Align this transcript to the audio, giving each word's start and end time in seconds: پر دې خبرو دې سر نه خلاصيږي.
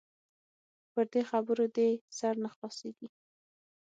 پر 0.91 1.05
دې 1.13 1.21
خبرو 1.29 1.65
دې 1.75 1.89
سر 2.17 2.33
نه 2.43 2.49
خلاصيږي. 2.53 3.07